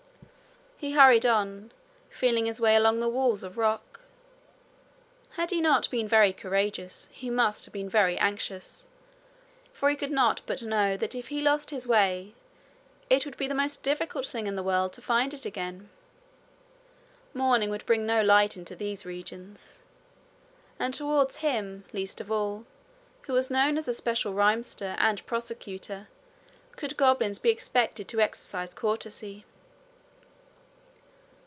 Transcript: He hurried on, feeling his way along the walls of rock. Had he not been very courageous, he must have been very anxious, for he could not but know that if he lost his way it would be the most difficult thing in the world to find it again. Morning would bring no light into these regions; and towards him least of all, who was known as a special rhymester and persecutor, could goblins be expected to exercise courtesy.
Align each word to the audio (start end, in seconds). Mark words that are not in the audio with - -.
He 0.83 0.93
hurried 0.93 1.27
on, 1.27 1.71
feeling 2.09 2.47
his 2.47 2.59
way 2.59 2.75
along 2.75 2.99
the 3.01 3.07
walls 3.07 3.43
of 3.43 3.55
rock. 3.55 3.99
Had 5.33 5.51
he 5.51 5.61
not 5.61 5.87
been 5.91 6.07
very 6.07 6.33
courageous, 6.33 7.07
he 7.11 7.29
must 7.29 7.65
have 7.65 7.71
been 7.71 7.87
very 7.87 8.17
anxious, 8.17 8.87
for 9.71 9.91
he 9.91 9.95
could 9.95 10.09
not 10.09 10.41
but 10.47 10.63
know 10.63 10.97
that 10.97 11.13
if 11.13 11.27
he 11.27 11.39
lost 11.39 11.69
his 11.69 11.85
way 11.85 12.33
it 13.11 13.25
would 13.25 13.37
be 13.37 13.47
the 13.47 13.53
most 13.53 13.83
difficult 13.83 14.25
thing 14.25 14.47
in 14.47 14.55
the 14.55 14.63
world 14.63 14.91
to 14.93 15.03
find 15.03 15.35
it 15.35 15.45
again. 15.45 15.91
Morning 17.35 17.69
would 17.69 17.85
bring 17.85 18.03
no 18.07 18.23
light 18.23 18.57
into 18.57 18.75
these 18.75 19.05
regions; 19.05 19.83
and 20.79 20.95
towards 20.95 21.37
him 21.45 21.83
least 21.93 22.19
of 22.19 22.31
all, 22.31 22.65
who 23.27 23.33
was 23.33 23.51
known 23.51 23.77
as 23.77 23.87
a 23.87 23.93
special 23.93 24.33
rhymester 24.33 24.95
and 24.97 25.23
persecutor, 25.27 26.07
could 26.75 26.97
goblins 26.97 27.37
be 27.37 27.51
expected 27.51 28.07
to 28.07 28.19
exercise 28.19 28.73
courtesy. 28.73 29.45